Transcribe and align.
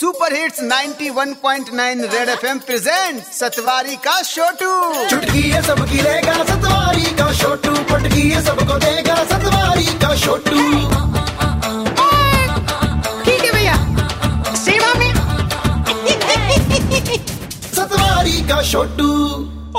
Super 0.00 0.34
hits 0.34 0.62
91.9 0.62 2.14
Red 2.14 2.28
FM 2.28 2.58
present 2.58 3.24
Satwari 3.24 3.96
का 3.96 4.22
छोटू 4.22 5.06
चुटकी 5.10 5.40
है 5.40 5.62
सबकी 5.62 6.00
रहेगा 6.00 6.44
सतवारी 6.44 7.02
का 7.02 7.34
छोटू 7.34 7.70
पटकी 7.90 8.30
है 8.30 8.44
सबको 8.44 8.78
देगा 8.78 9.24
सतवारी 9.24 9.84
का 9.84 10.16
छोटू 10.16 10.56
ठीक 13.24 13.44
है 13.44 13.52
भैया। 13.52 13.74
सेवा 14.54 14.94
में। 14.94 15.14
सतवारी 17.76 18.48
का 18.48 18.62
छोटू 18.62 19.12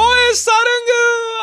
ओए 0.03 0.33
सारंग 0.33 0.89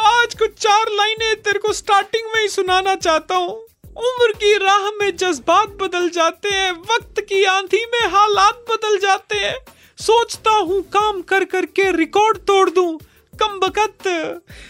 आज 0.06 0.34
कुछ 0.34 0.58
चार 0.58 0.86
लाइनें 0.92 1.36
तेरे 1.36 1.58
को 1.58 1.72
स्टार्टिंग 1.72 2.24
में 2.34 2.42
ही 2.42 2.48
सुनाना 2.48 2.94
चाहता 2.94 3.34
हूँ। 3.34 3.66
उम्र 3.96 4.32
की 4.34 4.56
राह 4.58 4.90
में 4.92 5.10
जज्बात 5.16 5.68
बदल 5.80 6.08
जाते 6.10 6.48
हैं 6.50 6.72
वक्त 6.90 7.20
की 7.28 7.42
आंधी 7.46 7.84
में 7.86 8.06
हालात 8.10 8.64
बदल 8.70 8.98
जाते 8.98 9.36
हैं। 9.36 9.56
सोचता 9.98 10.50
हूँ 10.50 10.80
काम 10.92 11.20
कर 11.22 11.44
कर 11.46 11.66
के 11.68 11.90
रिकॉर्ड 11.92 12.38
तोड़ 12.46 12.68
दूँ 12.70 12.98
कम 13.34 13.58
बकत 13.60 14.08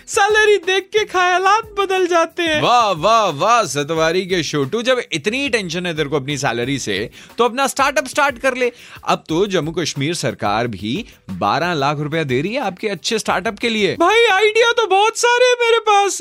सैलरी 0.09 0.57
देख 0.61 0.89
के 0.93 1.05
ख्यालात 1.07 1.75
बदल 1.79 2.07
जाते 2.07 2.43
हैं। 2.43 2.61
वाह 2.63 2.91
वाह 2.93 3.29
वाह 3.33 3.63
सतवारी 3.65 4.25
के 4.27 4.43
छोटू 4.43 4.83
जब 4.83 5.03
इतनी 5.13 5.49
टेंशन 5.49 5.87
है 5.87 5.95
तेरे 5.97 6.09
को 6.09 6.17
अपनी 6.17 6.37
सैलरी 6.39 6.79
से 6.79 6.99
तो 7.39 7.45
अपना 7.45 7.67
स्टार्टअप 7.67 8.07
स्टार्ट 8.09 8.39
कर 8.39 8.57
ले। 8.57 8.73
अब 9.05 9.25
तो 9.29 9.47
जम्मू 9.49 9.73
कश्मीर 9.73 10.15
सरकार 10.17 10.67
भी 10.69 10.95
12 11.41 11.75
लाख 11.75 12.01
रुपया 12.01 12.25
दे 12.25 12.41
रही 12.41 12.55
है 12.55 12.61
आपके 12.63 12.89
अच्छे 12.89 13.19
स्टार्टअप 13.19 13.59
के 13.59 13.69
लिए। 13.69 13.95
भाई 14.01 14.25
आइडिया 14.33 14.73
तो 14.73 14.87
बहुत 14.89 15.19
सारे 15.19 15.47
हैं 15.47 15.57
मेरे 15.61 15.79
पास। 15.91 16.21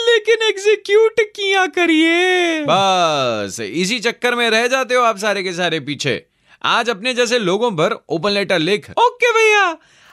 लेकिन 0.00 0.42
एग्जीक्यूट 0.48 1.20
किया 1.36 1.66
करिए। 1.68 2.60
बस 2.68 3.60
इसी 3.60 3.98
चक्कर 4.00 4.34
में 4.34 4.48
रह 4.50 4.66
जाते 4.66 4.94
हो 4.94 5.02
आप 5.02 5.18
सारे 5.18 5.42
के 5.42 5.52
सारे 5.52 5.80
पीछे। 5.80 6.22
आज 6.62 6.90
अपने 6.90 7.14
जैसे 7.14 7.38
लोगों 7.38 7.70
पर 7.72 7.96
ओपन 8.08 8.30
लेटर 8.30 8.58
लिख। 8.58 8.90
ओके 8.98 9.32
भैया 9.32 9.64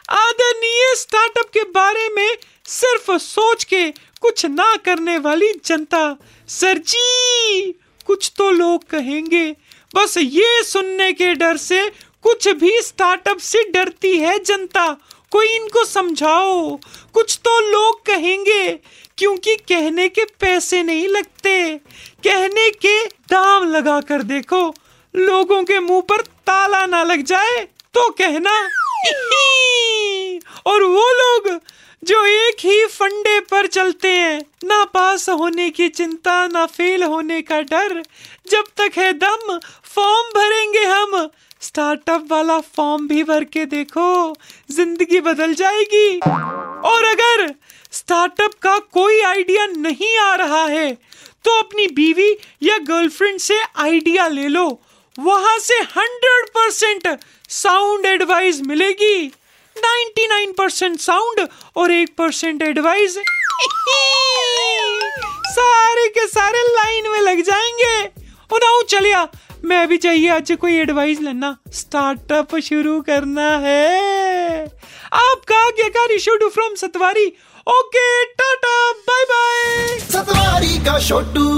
आदरणीय 0.07 0.95
स्टार्टअप 0.95 1.49
के 1.53 1.63
बारे 1.71 2.07
में 2.09 2.37
सिर्फ़ 2.67 3.11
सोच 3.17 3.63
के 3.63 3.89
कुछ 4.21 4.45
ना 4.45 4.75
करने 4.75 5.17
वाली 5.17 5.51
जनता 5.65 6.03
सर 6.49 6.77
जी 6.77 7.71
कुछ 8.07 8.31
तो 8.37 8.49
लोग 8.51 8.83
कहेंगे। 8.89 9.49
बस 9.95 10.17
ये 10.17 10.63
सुनने 10.63 11.11
के 11.13 11.33
डर 11.33 11.57
से 11.57 11.89
कुछ 12.23 12.47
भी 12.55 12.81
स्टार्टअप 12.81 13.37
से 13.39 13.63
डरती 13.71 14.17
है 14.17 14.37
जनता। 14.39 14.85
कोई 15.31 15.47
इनको 15.47 15.83
समझाओ। 15.85 16.75
कुछ 17.13 17.37
तो 17.45 17.59
लोग 17.61 18.05
कहेंगे, 18.05 18.67
क्योंकि 19.17 19.55
कहने 19.67 20.07
के 20.09 20.25
पैसे 20.39 20.81
नहीं 20.83 21.07
लगते। 21.07 21.77
कहने 22.23 22.69
के 22.75 22.97
दाम 23.31 23.67
लगा 23.67 23.99
कर 24.01 24.23
देखो, 24.23 24.63
लोगों 25.13 25.63
के 25.63 25.79
मुँह 25.79 26.01
पर 26.01 26.21
ताला 26.21 26.85
ना 26.85 27.03
लग 27.03 27.21
जाए 27.23 27.63
तो 27.95 28.09
कहना 28.11 28.51
और 30.65 30.83
वो 30.83 31.07
लोग 31.13 31.59
जो 32.03 32.23
एक 32.25 32.59
ही 32.59 32.85
फंडे 32.87 33.39
पर 33.41 33.67
चलते 33.67 34.07
हैं, 34.09 34.41
ना 34.63 34.83
पास 34.85 35.27
होने 35.29 35.69
की 35.69 35.87
चिंता, 35.89 36.47
ना 36.47 36.65
फेल 36.67 37.03
होने 37.03 37.41
का 37.41 37.59
डर, 37.61 38.01
जब 38.49 38.63
तक 38.77 38.97
है 38.97 39.11
दम, 39.13 39.59
फॉर्म 39.85 40.29
भरेंगे 40.35 40.83
हम 40.83 41.29
स्टार्टअप 41.61 42.25
वाला 42.31 42.59
फॉर्म 42.75 43.07
भी 43.07 43.23
भर 43.23 43.43
के 43.43 43.65
देखो, 43.65 44.35
ज़िंदगी 44.71 45.19
बदल 45.21 45.53
जाएगी। 45.53 46.19
और 46.89 47.03
अगर 47.05 47.53
स्टार्टअप 47.91 48.53
का 48.61 48.77
कोई 48.93 49.19
आइडिया 49.21 49.65
नहीं 49.67 50.17
आ 50.19 50.35
रहा 50.35 50.65
है 50.65 50.91
तो 51.45 51.57
अपनी 51.59 51.87
बीवी 51.87 52.31
या 52.63 52.77
गर्लफ्रेंड 52.87 53.39
से 53.39 53.59
आइडिया 53.79 54.27
ले 54.27 54.47
लो। 54.47 54.65
वहाँ 55.15 55.57
से 55.59 55.75
हंड्रेड 55.95 56.49
परसेंट 56.49 57.07
साउंड 57.49 58.05
एडवाइस 58.05 58.61
मिलेगी। 58.61 59.31
99% 59.75 60.99
साउंड 60.99 61.47
और 61.75 61.91
एक 61.91 62.15
परसेंट 62.17 62.61
एडवाइस। 62.61 63.17
सारे 65.51 66.07
के 66.09 66.27
सारे 66.27 66.61
लाइन 66.67 67.09
में 67.11 67.19
लग 67.21 67.41
जाएँगे। 67.41 68.03
उनाऊ 68.49 68.81
चलिया 68.89 69.27
मैं 69.65 69.87
भी 69.87 69.97
चाहिए 69.97 70.29
आज 70.29 70.51
कोई 70.51 70.73
एडवाइस 70.73 71.19
लेना। 71.21 71.57
स्टार्टअप 71.71 72.55
शुरू 72.55 73.01
करना 73.01 73.57
है। 73.57 74.65
आपका 75.13 75.67
आज्ञाकारी 75.67 76.19
शुडू 76.19 76.49
from 76.49 76.75
Satwari. 76.75 77.25
Okay 77.67 78.25
tata 78.25 78.91
bye 78.91 79.23
bye 79.23 79.99
Satwari 79.99 80.77
का 80.85 80.99
छोटू 80.99 81.51